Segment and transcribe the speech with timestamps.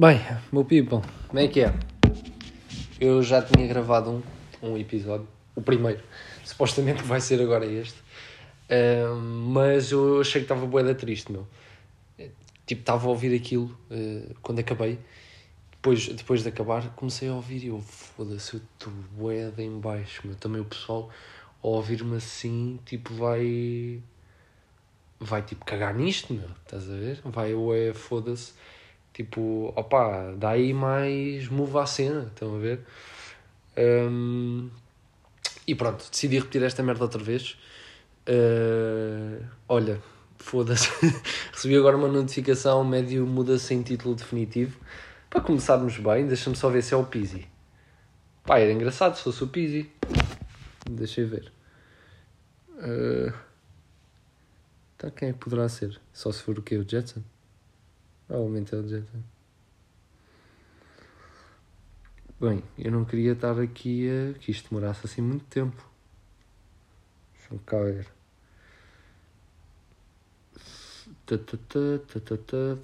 [0.00, 0.20] Bem,
[0.52, 1.74] meu people, como é que é?
[3.00, 4.22] Eu já tinha gravado
[4.62, 5.26] um, um episódio,
[5.56, 6.00] o primeiro,
[6.46, 11.48] supostamente vai ser agora este, uh, mas eu achei que estava boeda triste, meu.
[12.64, 15.00] Tipo, estava a ouvir aquilo uh, quando acabei,
[15.72, 20.22] depois, depois de acabar, comecei a ouvir e eu, foda-se, eu estou boeda em baixo,
[20.24, 20.36] meu.
[20.36, 21.10] Também o pessoal,
[21.60, 24.00] ao ouvir-me assim, tipo, vai...
[25.18, 27.20] Vai, tipo, cagar nisto, meu, estás a ver?
[27.24, 28.52] Vai, ué, foda-se
[29.18, 32.86] Tipo, opá, dá aí mais move à cena, estão a ver?
[33.76, 34.70] Um,
[35.66, 37.58] e pronto, decidi repetir esta merda outra vez.
[38.28, 40.00] Uh, olha,
[40.36, 40.88] foda-se.
[41.52, 44.78] Recebi agora uma notificação, médio muda-se em título definitivo.
[45.28, 47.48] Para começarmos bem, deixa-me só ver se é o Pizzi.
[48.44, 49.90] Pá, era engraçado se fosse o Pizzi.
[50.88, 51.52] Deixa eu ver.
[52.70, 53.32] Uh,
[54.96, 56.00] tá, quem é que poderá ser?
[56.12, 56.76] Só se for o que?
[56.76, 57.20] O Jetson?
[58.28, 59.22] Provavelmente é o Jetson.
[62.40, 65.84] Bem, eu não queria estar aqui a que isto demorasse assim muito tempo.
[67.32, 68.06] Deixa-me cá ver.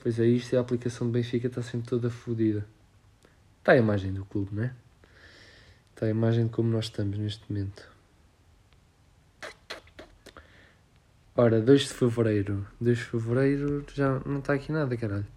[0.02, 2.66] Pois é isto e a aplicação do Benfica está sempre toda fodida.
[3.60, 4.74] Está a imagem do clube, não é?
[5.94, 7.88] Está a imagem de como nós estamos neste momento.
[11.36, 12.66] Ora, 2 de Fevereiro.
[12.80, 15.33] 2 de Fevereiro já não está aqui nada, caralho.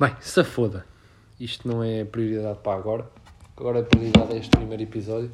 [0.00, 0.86] Bem, se foda.
[1.40, 3.10] Isto não é prioridade para agora.
[3.56, 5.32] Agora a prioridade é este primeiro episódio.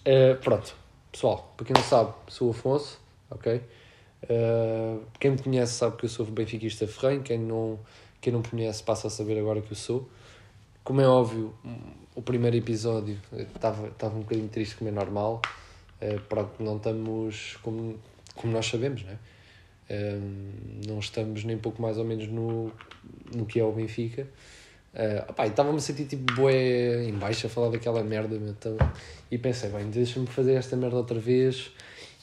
[0.00, 0.74] Uh, pronto,
[1.12, 2.98] pessoal, para quem não sabe, sou o Afonso,
[3.30, 3.60] ok?
[4.22, 7.22] Uh, quem me conhece sabe que eu sou benfiquista ferrenho.
[7.22, 7.78] Quem não,
[8.18, 10.08] quem não me conhece passa a saber agora que eu sou.
[10.82, 11.54] Como é óbvio,
[12.14, 13.20] o primeiro episódio
[13.54, 15.42] estava, estava um bocadinho triste, como é normal.
[16.00, 18.00] Uh, pronto, não estamos como,
[18.36, 19.18] como nós sabemos, né?
[20.86, 22.72] Não estamos nem pouco mais ou menos no,
[23.34, 24.26] no que é o Benfica.
[24.94, 28.76] Uh, opá, estava-me a sentir tipo boé em baixo a falar daquela merda então,
[29.30, 31.70] e pensei, bem, deixa-me fazer esta merda outra vez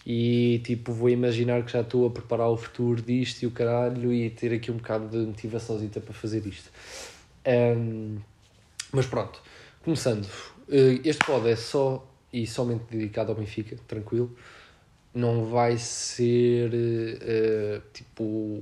[0.06, 4.14] e tipo vou imaginar que já estou a preparar o futuro disto e o caralho
[4.14, 6.70] e ter aqui um bocado de motivaçãozita para fazer isto.
[7.48, 8.18] Um,
[8.92, 9.42] mas pronto,
[9.84, 14.36] começando, uh, este pod é só e somente dedicado ao Benfica, tranquilo.
[15.14, 18.62] Não vai ser uh, tipo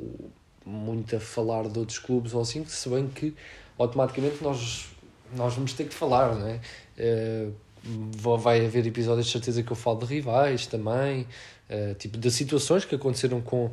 [0.66, 3.34] muito a falar de outros clubes ou assim, se bem que
[3.78, 4.88] automaticamente nós,
[5.34, 6.59] nós vamos ter que falar, não é?
[6.97, 7.53] Uh,
[8.38, 11.28] vai haver episódios de certeza que eu falo de rivais também,
[11.69, 13.72] uh, tipo, de situações que aconteceram com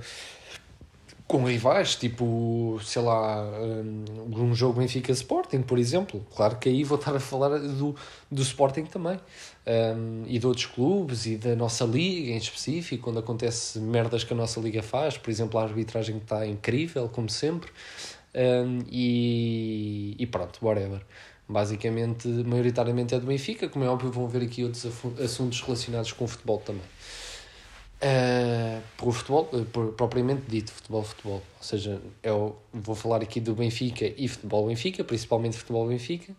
[1.26, 4.04] com rivais, tipo, sei lá, um,
[4.50, 6.24] um jogo Benfica Sporting, por exemplo.
[6.34, 7.96] Claro que aí vou estar a falar do,
[8.30, 9.18] do Sporting também.
[9.66, 14.34] Um, e de outros clubes e da nossa liga em específico, quando acontece merdas que
[14.34, 17.70] a nossa liga faz, por exemplo, a arbitragem está incrível, como sempre.
[18.34, 21.00] Um, e, e pronto, whatever.
[21.48, 24.86] Basicamente, maioritariamente é do Benfica, como é óbvio, vão ver aqui outros
[25.22, 26.84] assuntos relacionados com o futebol também.
[28.04, 31.42] Uh, por futebol, eh, por, propriamente dito, futebol, futebol.
[31.56, 36.34] Ou seja, eu vou falar aqui do Benfica e futebol Benfica, principalmente futebol Benfica,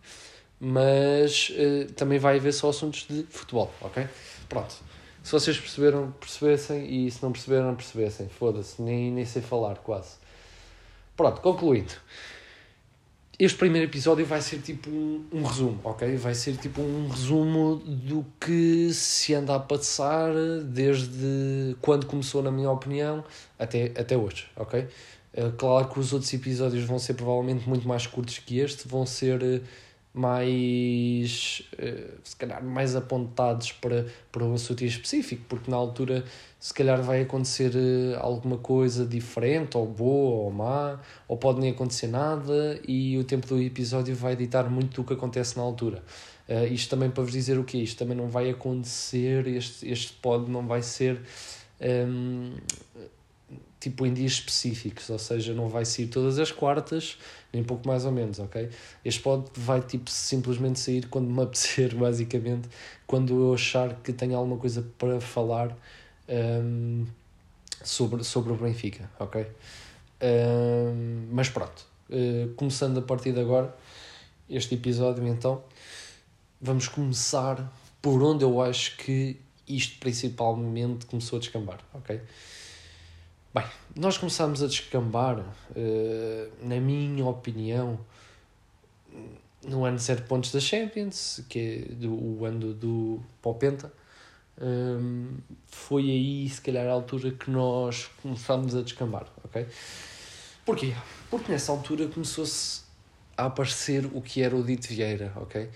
[0.60, 4.08] mas uh, também vai haver só assuntos de futebol, ok?
[4.48, 4.76] Pronto.
[5.24, 8.30] Se vocês perceberam, percebessem, e se não perceberam, percebessem.
[8.30, 10.18] Foda-se, nem, nem sei falar quase.
[11.18, 11.94] Pronto, concluindo
[13.38, 16.16] este primeiro episódio vai ser tipo um, um, resumo, ok?
[16.16, 20.32] Vai ser tipo um resumo do que se anda a passar
[20.64, 23.24] desde quando começou, na minha opinião,
[23.60, 24.88] até, até hoje, ok?
[25.34, 29.06] Uh, claro que os outros episódios vão ser provavelmente muito mais curtos que este, vão
[29.06, 29.62] ser uh,
[30.16, 36.24] mais, uh, se calhar, mais apontados para, para um assunto específico, porque na altura
[36.60, 41.72] se calhar vai acontecer uh, alguma coisa diferente, ou boa, ou má, ou pode nem
[41.72, 46.02] acontecer nada, e o tempo do episódio vai ditar muito do que acontece na altura.
[46.48, 50.14] Uh, isto também para vos dizer o que Isto também não vai acontecer, este, este
[50.14, 51.20] pod não vai ser
[52.08, 52.54] um,
[53.80, 57.18] tipo em dias específicos, ou seja, não vai sair todas as quartas,
[57.56, 58.70] nem pouco mais ou menos, ok?
[59.04, 62.68] Este pod vai tipo simplesmente sair quando me apetecer, basicamente,
[63.08, 65.76] quando eu achar que tenho alguma coisa para falar
[66.30, 67.06] um,
[67.84, 69.48] sobre, sobre o Benfica, ok?
[70.22, 73.74] Um, mas pronto, uh, começando a partir de agora,
[74.50, 75.64] este episódio, então,
[76.62, 77.72] vamos começar
[78.02, 82.22] por onde eu acho que isto principalmente começou a descambar, ok?
[83.56, 83.64] Bem,
[83.96, 85.46] nós começámos a descambar, uh,
[86.62, 87.98] na minha opinião,
[89.66, 93.94] no ano 7 pontos da Champions, que é do, o ano do, Popenta,
[94.62, 95.38] um,
[95.68, 99.66] foi aí, se calhar, a altura que nós começámos a descambar, ok?
[100.66, 100.94] Porquê?
[101.32, 102.82] Porque nessa altura começou-se
[103.38, 105.70] a aparecer o que era o dito Vieira, ok?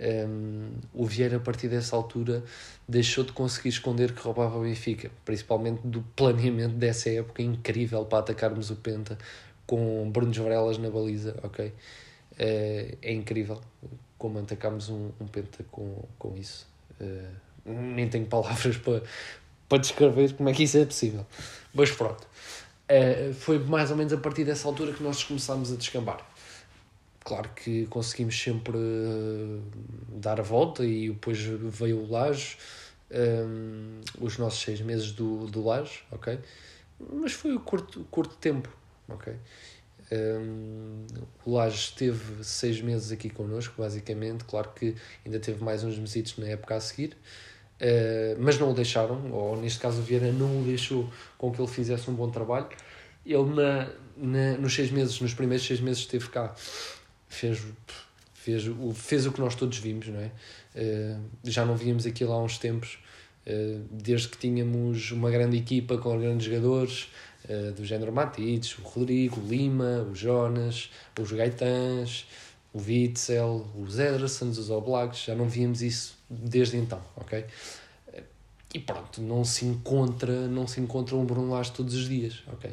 [0.00, 2.42] Um, o Vieira, a partir dessa altura,
[2.88, 8.20] deixou de conseguir esconder que roubava o Benfica, principalmente do planeamento dessa época incrível para
[8.20, 9.18] atacarmos o Penta
[9.66, 11.72] com Bruno Varelas na baliza, ok?
[12.38, 13.60] É, é incrível
[14.16, 16.66] como atacámos um, um Penta com, com isso.
[16.98, 19.02] Uh, nem tenho palavras para,
[19.68, 21.26] para descrever como é que isso é possível.
[21.74, 22.26] Mas pronto.
[22.90, 26.26] Uh, foi mais ou menos a partir dessa altura que nós começámos a descambar.
[27.22, 29.62] Claro que conseguimos sempre uh,
[30.08, 32.56] dar a volta e depois veio o Laje,
[33.10, 36.38] um, os nossos seis meses do, do Laje, ok?
[37.12, 38.68] Mas foi um curto, curto tempo,
[39.08, 39.34] ok?
[40.12, 41.06] Um,
[41.44, 44.44] o Laje esteve seis meses aqui connosco, basicamente.
[44.44, 47.16] Claro que ainda teve mais uns mesitos na época a seguir,
[47.80, 51.60] uh, mas não o deixaram, ou neste caso o Vieira não o deixou com que
[51.60, 52.68] ele fizesse um bom trabalho.
[53.26, 56.54] Ele, na, na, nos seis meses, nos primeiros seis meses, esteve cá
[57.30, 57.62] fez,
[58.34, 60.30] fez, o, fez o que nós todos vimos, não é?
[60.74, 62.98] Uh, já não víamos aquilo há uns tempos,
[63.46, 67.08] uh, desde que tínhamos uma grande equipa com grandes jogadores,
[67.48, 72.26] uh, do género Matites, o Rodrigo, o Lima, o Jonas, os Gaitãs,
[72.74, 77.44] o Witzel, os Edersons, os Oblaks, já não víamos isso desde então, ok?
[78.72, 82.70] E pronto, não se encontra, não se encontra um Bruno Lage todos os dias, ok?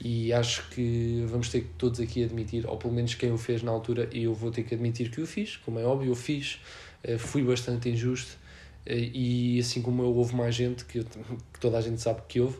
[0.00, 3.62] E acho que vamos ter que todos aqui admitir, ou pelo menos quem o fez
[3.62, 6.14] na altura, e eu vou ter que admitir que o fiz, como é óbvio, eu
[6.14, 6.60] fiz,
[7.02, 8.36] eh, fui bastante injusto,
[8.84, 11.04] eh, e assim como eu, houve mais gente, que, eu,
[11.52, 12.58] que toda a gente sabe que houve,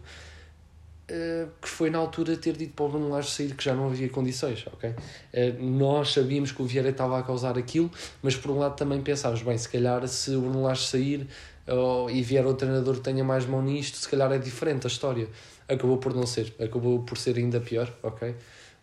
[1.09, 3.89] eh, que foi na altura ter dito para o Bruno Lage sair que já não
[3.89, 4.95] havia condições, ok?
[5.61, 7.91] Nós sabíamos que o Vieira estava a causar aquilo,
[8.23, 11.29] mas por um lado também pensávamos, bem, se calhar se o Bruno Lage sair
[12.11, 15.29] e vier outro treinador que tenha mais mão nisto, se calhar é diferente a história
[15.69, 18.35] acabou por não ser, acabou por ser ainda pior, ok?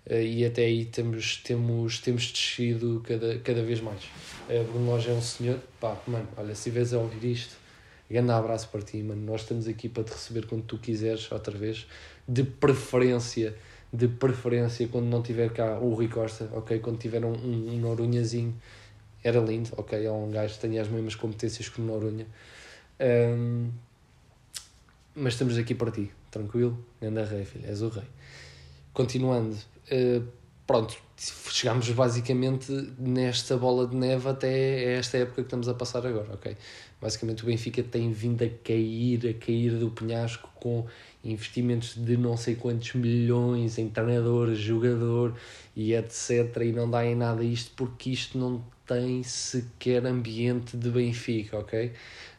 [0.06, 4.04] Eh, e até aí temos, temos, temos descido cada, cada vez mais.
[4.50, 7.56] Uh, Bruno Lage é um senhor, pá, mano, olha, se vês a ouvir isto,
[8.10, 9.22] grande abraço para ti, mano.
[9.22, 11.88] Nós estamos aqui para te receber quando tu quiseres, outra vez,
[12.28, 13.56] de preferência,
[13.94, 16.80] de preferência, quando não tiver cá o Rui Costa, ok?
[16.80, 18.56] Quando tiver um, um, um Norunhazinho,
[19.24, 20.04] era lindo, ok?
[20.04, 22.26] É um gajo que tenha as mesmas competências que o Norunha.
[23.02, 23.72] Um,
[25.16, 28.08] mas estamos aqui para ti, tranquilo, anda rei, filho, és o rei.
[28.94, 30.24] Continuando, uh,
[30.68, 30.96] pronto,
[31.50, 36.56] chegámos basicamente nesta bola de neve até esta época que estamos a passar agora, ok?
[37.02, 40.86] Basicamente o Benfica tem vindo a cair, a cair do penhasco com
[41.24, 45.36] investimentos de não sei quantos milhões em treinador, jogador
[45.76, 46.56] e etc.
[46.62, 51.92] E não dá em nada isto porque isto não tem sequer ambiente de Benfica, ok?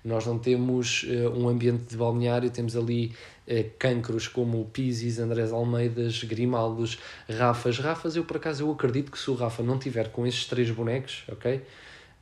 [0.05, 3.15] Nós não temos uh, um ambiente de balneário, temos ali
[3.47, 7.79] uh, cancros como Pisis, Andrés Almeidas, Grimaldos, Rafas.
[7.79, 10.71] Rafas, eu por acaso eu acredito que se o Rafa não tiver com esses três
[10.71, 11.63] bonecos, ok?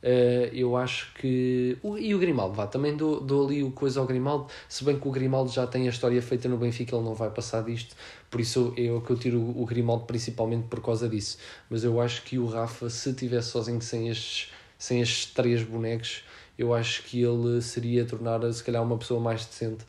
[0.03, 1.77] Uh, eu acho que.
[1.99, 5.07] E o Grimaldo, vá, também dou, dou ali o coisa ao Grimaldo, se bem que
[5.07, 7.95] o Grimaldo já tem a história feita no Benfica, ele não vai passar disto,
[8.29, 11.37] por isso é o que eu tiro o Grimaldo principalmente por causa disso.
[11.69, 16.23] Mas eu acho que o Rafa, se tivesse sozinho sem estes, sem estes três bonecos,
[16.57, 19.85] eu acho que ele seria tornar se calhar uma pessoa mais decente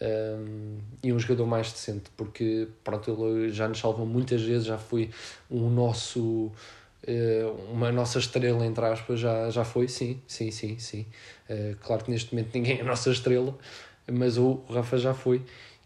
[0.00, 4.78] um, e um jogador mais decente, porque pronto, ele já nos salvou muitas vezes, já
[4.78, 5.10] foi
[5.48, 6.50] o nosso
[7.06, 11.06] eh, uma nossa estrela entre aspas já, já foi, sim, sim, sim, sim.
[11.48, 13.56] Uh, claro que neste momento ninguém é a nossa estrela,
[14.10, 15.42] mas o Rafa já foi.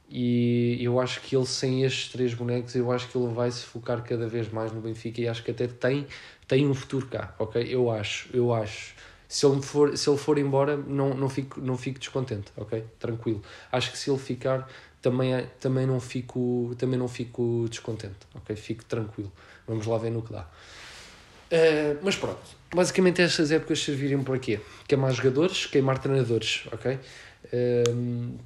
[0.08, 3.62] E eu acho que ele, sem estes três bonecos, eu acho que ele vai se
[3.64, 6.06] focar cada vez mais no Benfica e acho que até tem,
[6.46, 7.66] tem um futuro cá, ok?
[7.68, 8.93] Eu acho, eu acho
[9.34, 12.84] se ele for, se ele for embora, não, não, fico, não fico descontente, ok?
[13.00, 13.42] Tranquilo.
[13.72, 14.68] Acho que se ele ficar,
[15.02, 18.54] também, é, também, não fico, também não fico descontente, ok?
[18.54, 19.32] Fico tranquilo.
[19.66, 20.42] Vamos lá ver no que dá.
[20.42, 22.38] Uh, mas pronto,
[22.72, 24.60] basicamente estas épocas serviram para quê?
[24.86, 27.00] Queimar jogadores, queimar treinadores, ok?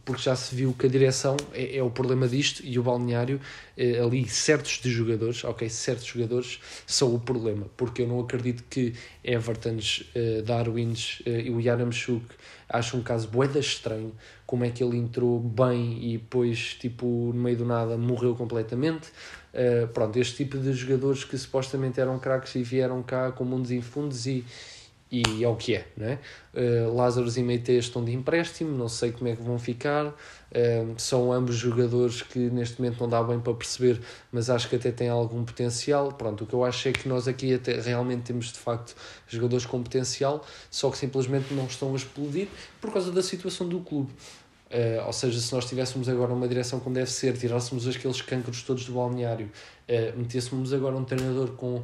[0.04, 3.40] Porque já se viu que a direção é, é o problema disto e o balneário,
[3.76, 8.64] é, ali certos de jogadores, ok, certos jogadores são o problema, porque eu não acredito
[8.68, 12.24] que Evertons, uh, Darwins uh, e o Yaramchuk
[12.68, 14.12] acham um caso boeda estranho,
[14.44, 19.08] como é que ele entrou bem e depois, tipo, no meio do nada morreu completamente.
[19.94, 23.80] Pronto, este tipo de jogadores que supostamente eram craques e vieram cá com mundos em
[23.80, 24.44] fundos e
[25.10, 26.18] e é o que é, não é?
[26.54, 30.06] Uh, Lázaro e Meite estão de empréstimo, não sei como é que vão ficar.
[30.06, 34.00] Uh, são ambos jogadores que neste momento não dá bem para perceber,
[34.30, 36.12] mas acho que até têm algum potencial.
[36.12, 38.94] Pronto, o que eu acho é que nós aqui até realmente temos de facto
[39.26, 42.48] jogadores com potencial, só que simplesmente não estão a explodir
[42.80, 44.12] por causa da situação do clube.
[44.70, 48.62] Uh, ou seja, se nós tivéssemos agora uma direção como deve ser, tirássemos aqueles cânceres
[48.62, 49.46] todos do balneário,
[49.88, 51.82] uh, metêssemos agora um treinador com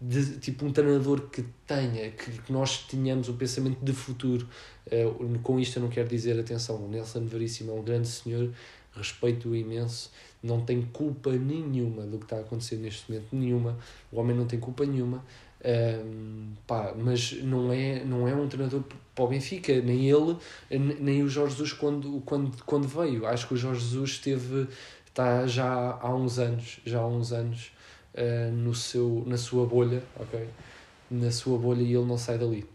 [0.00, 4.48] de, tipo um treinador que tenha, que, que nós tenhamos um pensamento de futuro.
[4.86, 8.50] Uh, com isto eu não quero dizer, atenção, o Nelson Veríssimo é um grande senhor,
[8.92, 10.10] respeito-o imenso,
[10.42, 13.78] não tem culpa nenhuma do que está a acontecer neste momento, nenhuma.
[14.12, 15.24] O homem não tem culpa nenhuma.
[15.64, 18.84] Um, pá, mas não é, não é um treinador
[19.14, 20.36] para o Benfica, nem ele,
[20.70, 23.26] nem o Jorge Jesus quando, quando, quando veio.
[23.26, 24.68] Acho que o Jorge Jesus esteve,
[25.06, 27.72] está já há uns anos, já há uns anos
[28.16, 30.48] uh, no seu, na sua bolha, ok?
[31.10, 32.66] Na sua bolha e ele não sai dali.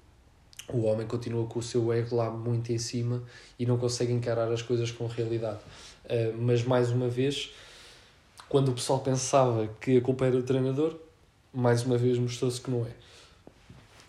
[0.68, 3.22] O homem continua com o seu ego lá muito em cima
[3.60, 5.60] e não consegue encarar as coisas com realidade.
[6.06, 7.52] Uh, mas mais uma vez,
[8.48, 10.96] quando o pessoal pensava que a culpa era do treinador,
[11.54, 12.92] mais uma vez mostrou-se que não é.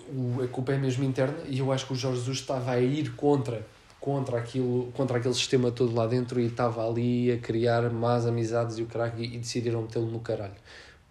[0.08, 2.80] O, a culpa é mesmo interna e eu acho que o Jorge Jesus estava a
[2.80, 3.64] ir contra
[4.00, 8.78] contra aquilo contra aquele sistema todo lá dentro e estava ali a criar más amizades
[8.78, 10.56] e o caralho e, e decidiram metê-lo no caralho.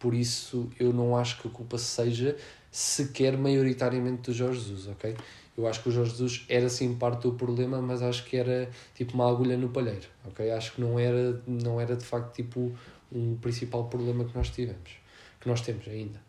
[0.01, 2.35] Por isso eu não acho que a culpa seja
[2.71, 5.15] sequer maioritariamente do Jorge Jesus, ok?
[5.57, 8.69] Eu acho que o Jorge Jesus era sim parte do problema, mas acho que era
[8.95, 10.49] tipo uma agulha no palheiro, ok?
[10.51, 12.73] Acho que não era, não era de facto tipo
[13.11, 15.01] um principal problema que nós tivemos
[15.41, 16.21] que nós temos ainda.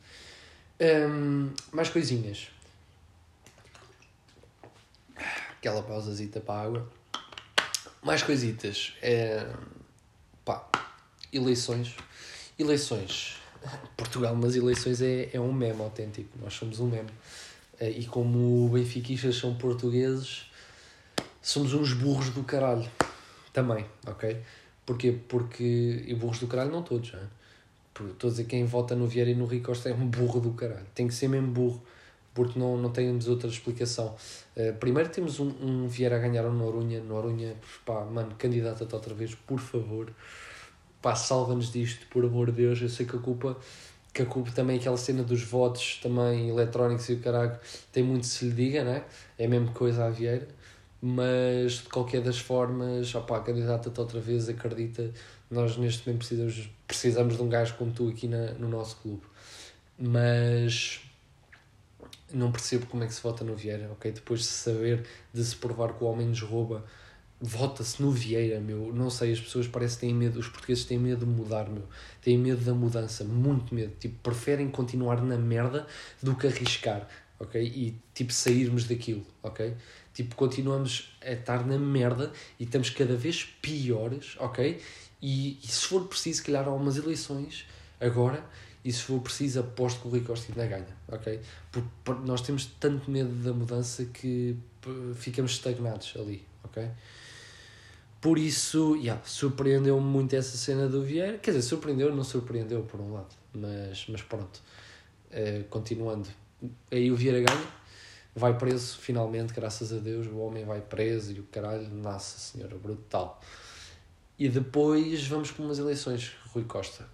[0.80, 2.48] Um, mais coisinhas.
[5.58, 6.92] Aquela pausazita para a água.
[8.02, 8.94] Mais coisitas.
[9.00, 9.46] É,
[10.44, 10.66] pá,
[11.32, 11.94] eleições.
[12.58, 13.40] Eleições.
[13.96, 16.38] Portugal, mas eleições é, é um meme autêntico.
[16.40, 17.10] Nós somos um meme.
[17.80, 20.50] Eh, e como benfiquistas são portugueses,
[21.40, 22.88] somos uns burros do caralho.
[23.52, 24.40] Também, ok?
[24.86, 25.18] Porquê?
[25.28, 26.04] Porque.
[26.06, 27.26] E burros do caralho não todos, não é?
[28.10, 30.52] Estou a dizer quem vota no Vieira e no Rui Costa é um burro do
[30.52, 30.86] caralho.
[30.94, 31.82] Tem que ser mesmo burro,
[32.32, 34.16] porque não, não temos outra explicação.
[34.56, 37.00] Uh, primeiro temos um, um Vieira a ganhar o Norunha.
[37.00, 37.54] Norunha,
[37.84, 40.10] pá, mano, candidata-te outra vez, por favor.
[41.02, 42.80] Pá, salva-nos disto, por amor de Deus.
[42.80, 43.56] Eu sei que a culpa
[44.14, 47.58] que a culpa também aquela cena dos votos também eletrónicos e o caralho
[47.90, 49.04] tem muito se lhe diga, né?
[49.38, 50.46] É a mesma coisa a Vieira
[51.02, 55.10] mas de qualquer das formas, opá, candidata-te outra vez, acredita,
[55.50, 59.22] nós neste momento precisamos, precisamos de um gajo como tu aqui na, no nosso clube.
[59.98, 61.00] Mas
[62.32, 64.12] não percebo como é que se vota no Vieira, ok?
[64.12, 65.04] Depois de saber,
[65.34, 66.84] de se provar que o homem nos rouba,
[67.42, 68.92] vota-se no Vieira, meu.
[68.94, 71.82] Não sei, as pessoas parecem que têm medo, os portugueses têm medo de mudar, meu.
[72.22, 73.92] Têm medo da mudança, muito medo.
[73.98, 75.86] Tipo, preferem continuar na merda
[76.22, 77.08] do que arriscar,
[77.40, 77.60] ok?
[77.60, 79.74] E, tipo, sairmos daquilo, ok?
[80.14, 84.80] Tipo, continuamos a estar na merda e estamos cada vez piores, ok?
[85.20, 87.66] E, e se for preciso, calhar há umas eleições
[88.00, 88.44] agora,
[88.84, 91.40] e se for preciso, aposto que o Rui Costa ainda ganha, ok?
[91.70, 94.56] Porque nós temos tanto medo da mudança que
[95.14, 96.88] ficamos estagnados ali, ok?
[98.22, 101.38] Por isso, yeah, surpreendeu-me muito essa cena do Vieira.
[101.38, 104.62] Quer dizer, surpreendeu, não surpreendeu por um lado, mas, mas pronto.
[105.30, 106.28] Uh, continuando,
[106.90, 107.66] aí o Vieira ganha
[108.34, 112.76] vai preso finalmente, graças a Deus, o homem vai preso e o caralho, nossa senhora,
[112.76, 113.40] brutal.
[114.38, 117.04] E depois vamos com umas eleições, Rui Costa.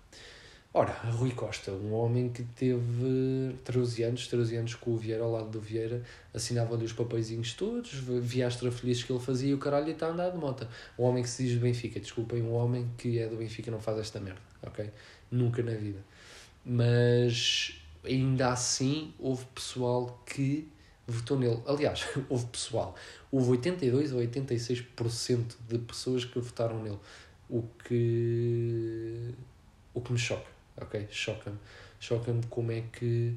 [0.75, 5.33] Ora, Rui Costa, um homem que teve 13 anos, 13 anos com o Vieira, ao
[5.33, 6.03] lado do Vieira,
[6.35, 10.11] assinava-lhe os papeizinhos todos, via as trafolhices que ele fazia e o caralho está a
[10.11, 10.69] andar de moto.
[10.99, 13.81] Um homem que se diz do Benfica, desculpem, um homem que é do Benfica não
[13.81, 14.91] faz esta merda, ok?
[15.31, 16.05] Nunca na vida.
[16.65, 20.69] Mas ainda assim houve pessoal que
[21.07, 21.63] votou nele.
[21.67, 22.95] Aliás, houve pessoal,
[23.33, 26.99] houve 82 ou 86% de pessoas que votaram nele.
[27.49, 29.35] O que,
[29.95, 31.07] o que me choca, ok?
[31.11, 31.59] Choca-me.
[32.01, 33.37] Choca-me como é que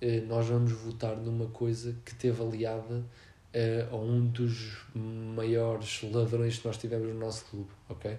[0.00, 3.02] eh, nós vamos votar numa coisa que teve aliada
[3.52, 8.16] eh, a um dos maiores ladrões que nós tivemos no nosso clube, ok?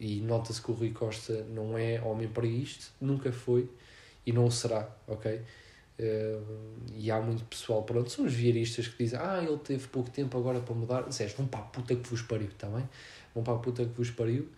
[0.00, 3.68] E nota-se que o Rui Costa não é homem para isto, nunca foi
[4.26, 5.40] e não será, ok?
[5.96, 6.42] Uh,
[6.92, 10.36] e há muito pessoal, pronto, são os viaristas que dizem ah, ele teve pouco tempo
[10.36, 11.02] agora para mudar.
[11.02, 12.88] Dizes, vão para a puta que vos pariu, está bem?
[13.34, 14.48] Vão para a puta que vos pariu,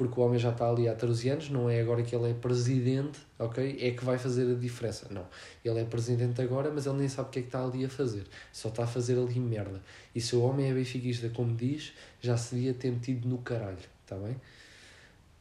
[0.00, 2.32] porque o homem já está ali há 13 anos, não é agora que ele é
[2.32, 3.76] presidente, ok?
[3.78, 5.06] É que vai fazer a diferença.
[5.10, 5.26] Não,
[5.62, 7.88] ele é presidente agora, mas ele nem sabe o que é que está ali a
[7.90, 9.82] fazer, só está a fazer ali merda.
[10.14, 13.76] E se o homem é benfiquista, como diz, já se devia ter metido no caralho,
[14.02, 14.40] está bem?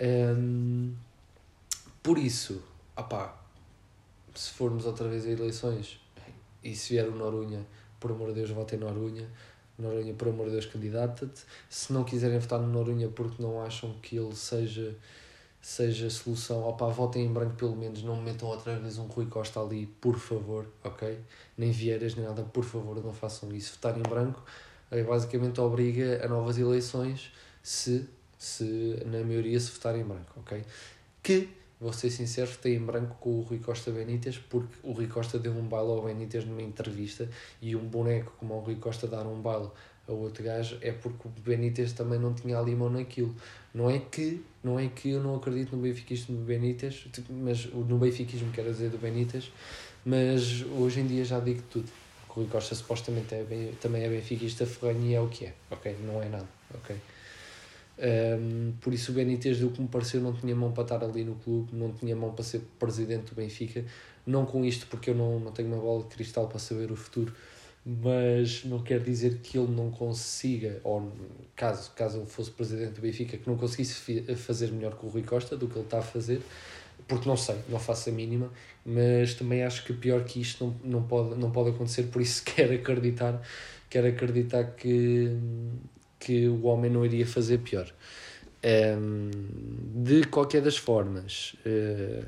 [0.02, 0.94] Um,
[2.04, 2.62] por isso,
[2.98, 3.42] opá,
[4.36, 6.02] se formos outra vez a eleições
[6.62, 7.66] e se vier o Norunha,
[7.98, 9.30] por amor de Deus, votem Norunha.
[9.82, 11.42] Norunha, por amor de Deus, candidata-te.
[11.70, 14.96] Se não quiserem votar no Norunha porque não acham que ele seja,
[15.62, 19.60] seja solução, opá, votem em branco pelo menos, não metam outra vez um Rui Costa
[19.60, 21.20] ali, por favor, ok?
[21.58, 23.74] Nem Vieiras, nem nada, por favor, não façam isso.
[23.76, 24.44] Votar em branco,
[24.92, 27.32] é basicamente obriga a novas eleições
[27.62, 28.08] se,
[28.38, 30.64] se na maioria se votar em branco, ok?
[31.22, 35.08] Que, vou ser sincero, votei em branco com o Rui Costa Benítez porque o Rui
[35.08, 37.30] Costa deu um baile ao Benítez numa entrevista
[37.62, 39.70] e um boneco como o Rui Costa dar um baile
[40.10, 43.34] a outro gajo é porque o Benítez também não tinha ali mão naquilo.
[43.74, 47.66] Não é que, não é que eu não acredito no benfiquismo do Benítez, tipo, mas
[47.72, 49.52] no benfiquismo quero dizer do Benítez,
[50.04, 51.88] mas hoje em dia já digo tudo.
[52.28, 55.96] O Rui Costa supostamente é também é benfiquista ferranho e é o que é, ok?
[56.04, 56.96] Não é nada, ok?
[58.02, 61.26] Um, por isso o Benítez do que me pareceu não tinha mão para estar ali
[61.26, 63.84] no clube, não tinha mão para ser presidente do Benfica,
[64.26, 66.96] não com isto porque eu não, não tenho uma bola de cristal para saber o
[66.96, 67.34] futuro,
[67.86, 71.12] mas não quer dizer que ele não consiga, ou
[71.56, 75.24] caso, caso ele fosse presidente do Benfica, que não conseguisse fazer melhor que o Rui
[75.24, 76.42] Costa do que ele está a fazer,
[77.06, 78.50] porque não sei, não faço a mínima,
[78.86, 82.44] mas também acho que pior que isto não, não, pode, não pode acontecer, por isso
[82.48, 83.42] quero acreditar,
[83.90, 85.36] quero acreditar que,
[86.20, 87.92] que o homem não iria fazer pior.
[88.62, 89.32] Um,
[90.04, 92.26] de qualquer das formas, uh,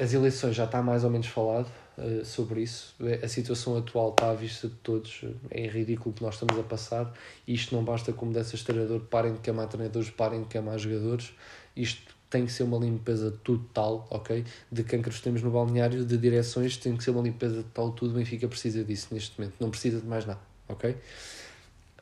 [0.00, 2.94] as eleições já está mais ou menos falado uh, sobre isso.
[3.22, 5.24] A situação atual está à vista de todos.
[5.50, 7.12] É ridículo que nós estamos a passar.
[7.46, 11.32] Isto não basta como mudanças de treinador, parem de camar treinadores, parem de camar jogadores.
[11.74, 14.44] Isto tem que ser uma limpeza total, ok?
[14.70, 18.14] De cancros temos no balneário, de direções, tem que ser uma limpeza total, tudo.
[18.14, 20.96] Benfica precisa disso neste momento, não precisa de mais nada, ok?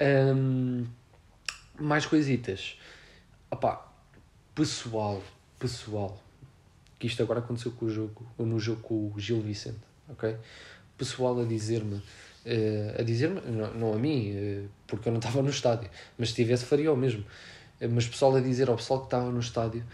[0.01, 0.87] Um,
[1.79, 2.79] mais coisitas.
[3.51, 3.87] Opá,
[4.55, 5.23] pessoal,
[5.59, 6.21] pessoal,
[6.99, 10.37] que isto agora aconteceu com o jogo, no jogo com o Gil Vicente, ok?
[10.99, 15.43] Pessoal a dizer-me, uh, a dizer-me, não, não, a mim, uh, porque eu não estava
[15.43, 17.25] no estádio, mas se tivesse faria o mesmo.
[17.81, 19.85] Uh, mas pessoal a dizer ao pessoal que estava no estádio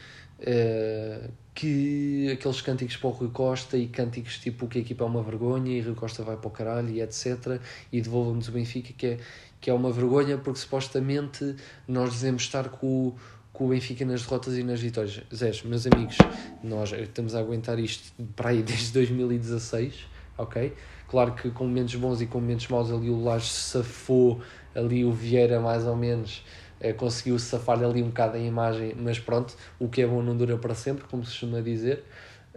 [1.55, 5.23] que aqueles cânticos para o Rui Costa e cânticos tipo que a equipa é uma
[5.23, 7.61] vergonha e Rui Costa vai para o caralho e etc.
[7.93, 9.19] E devolvam-nos o Benfica, que é,
[9.61, 11.55] que é uma vergonha porque supostamente
[11.87, 13.17] nós dizemos estar com o
[13.53, 15.21] com o Benfica nas derrotas e nas vitórias.
[15.33, 16.17] Zé, meus amigos,
[16.65, 20.07] nós estamos a aguentar isto para aí desde 2016,
[20.39, 20.73] ok?
[21.09, 24.41] Claro que com momentos bons e com momentos maus ali o Laje safou,
[24.75, 26.43] ali o Vieira mais ou menos
[26.83, 30.37] eh, conseguiu safar ali um bocado a imagem, mas pronto, o que é bom não
[30.37, 32.03] dura para sempre, como se costuma dizer.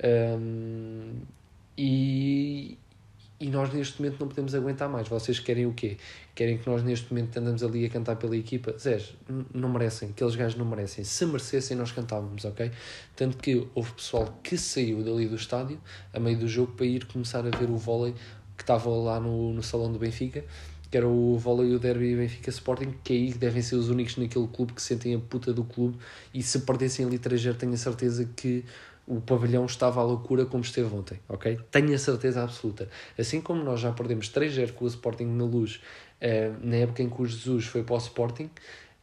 [0.04, 1.22] Um,
[1.78, 2.76] e,
[3.40, 5.08] e nós neste momento não podemos aguentar mais.
[5.08, 5.98] Vocês querem o quê?
[6.34, 8.76] Querem que nós neste momento andamos ali a cantar pela equipa?
[8.80, 9.00] Zé,
[9.54, 11.04] não merecem, aqueles gajos não merecem.
[11.04, 12.72] Se merecessem, nós cantávamos, ok?
[13.16, 15.80] Tanto que houve pessoal que saiu dali do estádio,
[16.12, 18.16] a meio do jogo, para ir começar a ver o vôlei
[18.58, 20.44] que estava lá no, no salão do Benfica,
[20.96, 24.16] que era o vôlei e o derby Benfica Sporting, que aí devem ser os únicos
[24.16, 25.98] naquele clube que sentem a puta do clube
[26.34, 28.64] e se perdessem ali 3 tenho a certeza que
[29.06, 31.60] o pavilhão estava à loucura como esteve ontem, ok?
[31.70, 32.88] Tenho a certeza absoluta.
[33.20, 35.82] Assim como nós já perdemos 3-0 com o Sporting na luz,
[36.22, 38.50] uh, na época em que o Jesus foi para o Sporting, uh,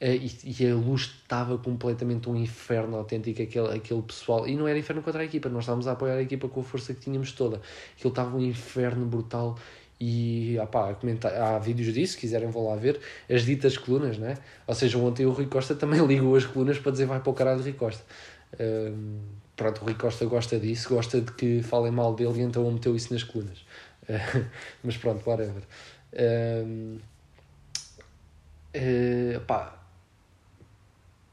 [0.00, 4.78] e, e, a luz estava completamente um inferno autêntico, aquele, aquele pessoal, e não era
[4.78, 7.32] inferno contra a equipa, nós estávamos a apoiar a equipa com a força que tínhamos
[7.32, 7.60] toda.
[7.94, 9.58] Aquilo estava um inferno brutal,
[10.04, 10.96] e opá,
[11.38, 12.98] há vídeos disso, se quiserem vão lá ver,
[13.30, 14.36] as ditas colunas, né?
[14.66, 17.32] Ou seja, ontem o Rui Costa também ligou as colunas para dizer vai para o
[17.32, 18.02] caralho Rui Costa.
[18.58, 19.20] Um,
[19.54, 22.96] pronto, o Rui Costa gosta disso, gosta de que falem mal dele e então meteu
[22.96, 23.58] isso nas colunas.
[24.02, 24.44] Uh,
[24.82, 25.62] mas pronto, whatever.
[26.12, 26.98] Uh,
[28.74, 29.80] uh, pá,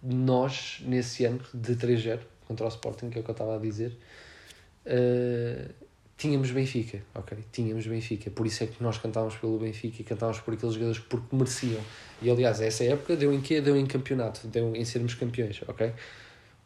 [0.04, 3.60] nós, nesse ano de 3-0 contra o Sporting, que é o que eu estava a
[3.60, 3.98] dizer,
[4.86, 5.89] uh,
[6.20, 7.38] tínhamos Benfica, ok?
[7.50, 11.00] Tínhamos Benfica, por isso é que nós cantávamos pelo Benfica e cantávamos por aqueles jogadores
[11.00, 11.82] porque mereciam.
[12.22, 13.62] E aliás, essa época deu em quê?
[13.62, 15.94] Deu em campeonato, deu em sermos campeões, ok?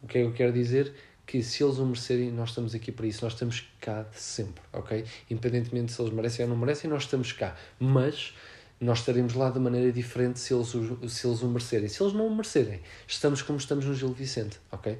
[0.01, 0.91] O que é que eu quero dizer?
[1.25, 5.05] Que se eles o merecerem, nós estamos aqui para isso, nós estamos cá sempre, ok?
[5.29, 7.55] Independentemente se eles merecem ou não merecem, nós estamos cá.
[7.79, 8.33] Mas
[8.81, 11.87] nós estaremos lá de maneira diferente se eles, o, se eles o merecerem.
[11.87, 14.97] Se eles não o merecerem, estamos como estamos no Gil Vicente, ok?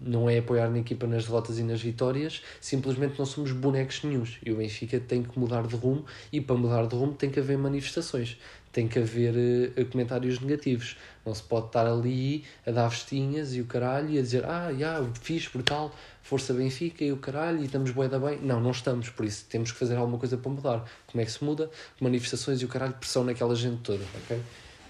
[0.00, 4.38] Não é apoiar na equipa nas derrotas e nas vitórias, simplesmente não somos bonecos nenhums.
[4.44, 7.40] E o Benfica tem que mudar de rumo, e para mudar de rumo tem que
[7.40, 8.38] haver manifestações,
[8.72, 9.34] tem que haver
[9.76, 10.96] uh, comentários negativos.
[11.26, 14.72] Não se pode estar ali a dar vestinhas e o caralho e a dizer ah,
[14.72, 18.38] já, fixe, brutal, força Benfica e o caralho, e estamos bué da bem.
[18.40, 20.90] Não, não estamos, por isso temos que fazer alguma coisa para mudar.
[21.06, 21.70] Como é que se muda?
[22.00, 24.40] Manifestações e o caralho, pressão naquela gente toda, ok?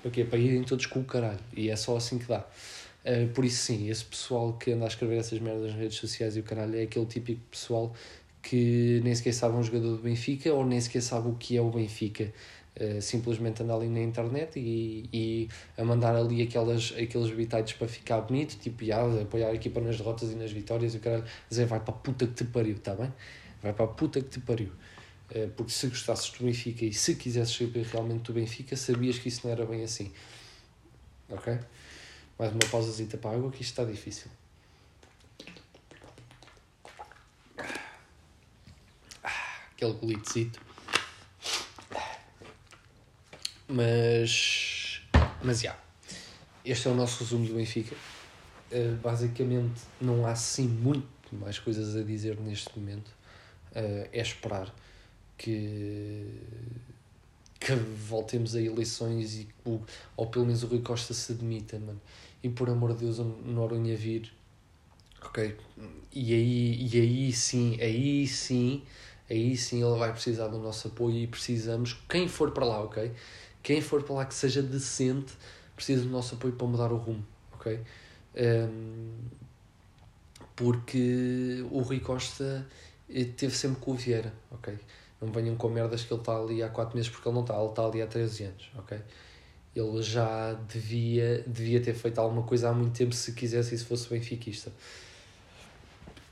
[0.03, 0.25] Para quê?
[0.25, 1.41] Para irem todos com o caralho.
[1.57, 2.45] E é só assim que dá.
[3.09, 6.37] Uh, por isso, sim, esse pessoal que anda a escrever essas merdas nas redes sociais
[6.37, 7.95] e o caralho é aquele típico pessoal
[8.43, 11.63] que nem sequer sabe um jogador do Benfica ou nem sequer sabe o que é
[11.63, 12.31] o Benfica.
[12.79, 17.89] Uh, simplesmente anda ali na internet e, e a mandar ali aquelas, aqueles bitites para
[17.89, 18.85] ficar bonito, tipo,
[19.23, 21.97] apoiar a equipa nas derrotas e nas vitórias e o caralho, dizer vai para a
[21.97, 23.13] puta que te pariu, tá bem?
[23.63, 24.71] Vai para a puta que te pariu.
[25.35, 29.29] Uh, porque se gostasses do Benfica e se quisesses saber realmente do Benfica, sabias que
[29.29, 30.13] isso não era bem assim.
[31.31, 31.59] Ok?
[32.39, 34.31] Mais uma pausazita para a água que isto está difícil.
[39.73, 40.61] Aquele golitezito.
[43.69, 45.03] Mas.
[45.43, 45.71] Mas já.
[45.71, 45.83] Yeah.
[46.65, 47.97] Este é o nosso resumo do Benfica.
[48.71, 53.09] Uh, basicamente, não há assim muito mais coisas a dizer neste momento.
[53.71, 54.75] Uh, é esperar
[55.39, 56.27] que,
[57.69, 59.49] que voltemos a eleições e
[60.17, 62.01] ou pelo menos o Rui Costa se demita, mano.
[62.43, 64.33] E por amor de Deus, o Noronha vir.
[65.23, 65.57] Ok?
[66.15, 68.83] E aí, e aí sim, aí sim,
[69.29, 73.13] aí sim ele vai precisar do nosso apoio e precisamos, quem for para lá, ok?
[73.63, 75.35] Quem for para lá que seja decente,
[75.75, 77.81] precisa do nosso apoio para mudar o rumo, ok?
[78.37, 79.13] Um,
[80.55, 82.67] porque o Rui Costa
[83.11, 84.79] eh, teve sempre com o Vieira, ok?
[85.21, 87.59] Não venham com merdas que ele está ali há 4 meses porque ele não está,
[87.59, 88.99] ele está ali há 13 anos, ok?
[89.75, 93.85] Ele já devia, devia ter feito alguma coisa há muito tempo se quisesse e se
[93.85, 94.73] fosse benfiquista.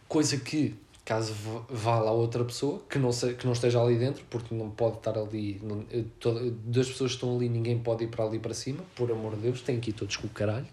[0.09, 1.35] Coisa que, caso
[1.69, 4.99] vá lá outra pessoa, que não, se, que não esteja ali dentro, porque não pode
[4.99, 5.85] estar ali, não,
[6.21, 6.41] toda,
[6.73, 9.81] pessoas estão ali, ninguém pode ir para ali para cima, por amor de Deus, tem
[9.81, 10.67] que ir todos com o caralho.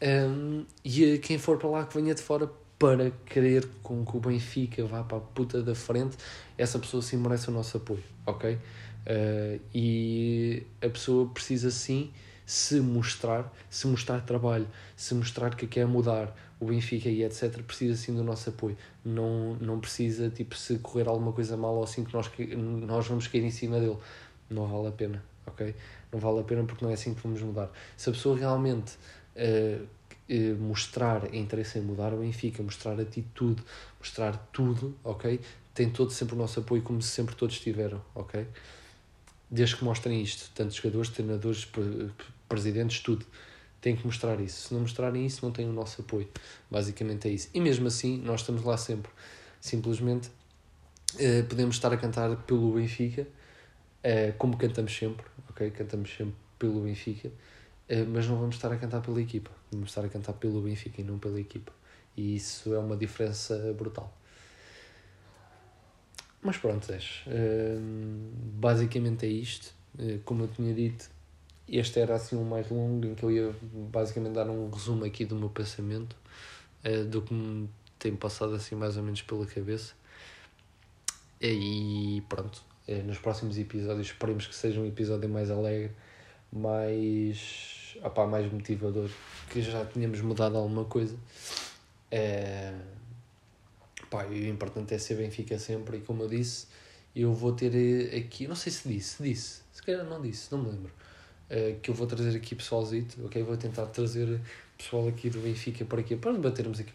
[0.00, 2.48] Um, e quem for para lá que venha de fora
[2.78, 6.16] para querer com que o Benfica vá para a puta da frente,
[6.56, 8.54] essa pessoa sim merece o nosso apoio, ok?
[8.54, 12.12] Uh, e a pessoa precisa sim
[12.46, 17.96] se mostrar, se mostrar trabalho, se mostrar que quer mudar o Benfica e etc, precisa
[17.96, 18.76] sim do nosso apoio.
[19.04, 22.30] Não, não precisa, tipo, se correr alguma coisa mal ou assim que nós,
[22.86, 23.98] nós vamos cair em cima dele.
[24.48, 25.74] Não vale a pena, ok?
[26.12, 27.70] Não vale a pena porque não é assim que vamos mudar.
[27.96, 28.94] Se a pessoa realmente
[29.36, 29.86] uh,
[30.30, 33.62] uh, mostrar interesse em mudar o Benfica, mostrar atitude,
[33.98, 35.40] mostrar tudo, ok?
[35.74, 38.46] Tem todo sempre o nosso apoio como sempre todos tiveram, ok?
[39.50, 41.66] Desde que mostrem isto, tanto jogadores, treinadores,
[42.48, 43.24] presidentes, tudo
[43.80, 44.68] têm que mostrar isso.
[44.68, 46.28] Se não mostrarem isso, não têm o nosso apoio.
[46.70, 47.48] Basicamente é isso.
[47.54, 49.10] E mesmo assim, nós estamos lá sempre.
[49.60, 50.28] Simplesmente
[51.14, 55.70] uh, podemos estar a cantar pelo Benfica, uh, como cantamos sempre, ok?
[55.70, 57.30] Cantamos sempre pelo Benfica,
[58.08, 59.50] mas não vamos estar a cantar pela equipa.
[59.70, 61.72] Vamos estar a cantar pelo Benfica e não pela equipa.
[62.16, 64.12] E isso é uma diferença brutal.
[66.42, 67.76] Mas pronto, é,
[68.60, 69.72] basicamente é isto.
[70.24, 71.10] como eu tinha dito,
[71.68, 73.54] este era assim um mais longo, em que eu ia
[73.92, 76.16] basicamente dar um resumo aqui do meu pensamento,
[76.84, 79.94] uh, do que me tem passado assim mais ou menos pela cabeça.
[81.40, 82.62] E pronto,
[83.04, 85.92] nos próximos episódios esperemos que seja um episódio mais alegre,
[86.52, 89.10] mais, opá, mais motivador,
[89.50, 91.16] que já tínhamos mudado alguma coisa.
[92.12, 92.80] Uh,
[94.10, 96.66] pá, o importante é ser Benfica sempre, e como eu disse,
[97.14, 100.70] eu vou ter aqui, não sei se disse, disse, se calhar não disse, não me
[100.70, 100.92] lembro
[101.50, 103.42] uh, que eu vou trazer aqui pessoalzito, ok?
[103.42, 104.40] Vou tentar trazer
[104.76, 106.92] pessoal aqui do Benfica para aqui para debatermos aqui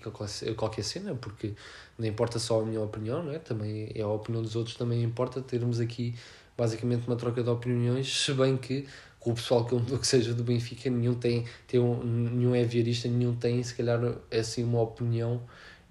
[0.56, 1.54] qualquer cena, porque
[1.98, 3.39] não importa só a minha opinião, não é?
[3.39, 6.16] Também é a opinião dos outros, também importa termos aqui
[6.58, 8.88] basicamente uma troca de opiniões, se bem que
[9.26, 13.36] o pessoal que, que seja do Benfica, nenhum tem, tem um, nenhum é viarista, nenhum
[13.36, 14.00] tem se calhar
[14.32, 15.42] assim uma opinião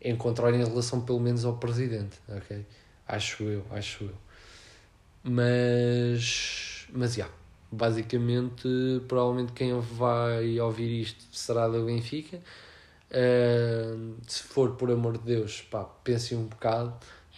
[0.00, 2.66] em contrário em relação pelo menos ao presidente, ok?
[3.06, 4.14] Acho eu, acho eu.
[5.24, 7.24] Mas, mas, já.
[7.24, 7.42] Yeah
[7.72, 8.68] basicamente,
[9.08, 12.38] provavelmente quem vai ouvir isto será da Benfica.
[13.10, 16.94] Uh, se for por amor de Deus, pá, pensem um bocado,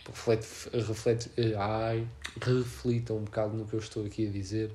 [0.07, 2.07] reflete, reflete, ai,
[2.41, 4.73] reflitam um bocado no que eu estou aqui a dizer.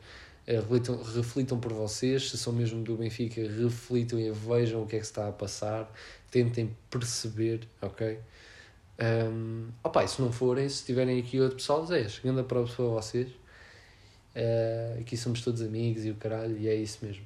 [0.49, 4.95] Uh, reflitam, reflitam por vocês, se são mesmo do Benfica, reflitam e vejam o que
[4.95, 5.91] é que se está a passar,
[6.31, 8.17] tentem perceber, ok?
[8.99, 13.29] Um, opa, se não forem, se tiverem aqui outro pessoal, é, a prova para vocês.
[14.35, 17.25] Uh, aqui somos todos amigos e o caralho, e é isso mesmo.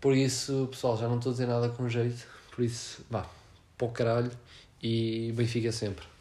[0.00, 3.28] Por isso, pessoal, já não estou a dizer nada com jeito, por isso, vá,
[3.78, 4.30] para o caralho
[4.82, 6.15] e Benfica sempre.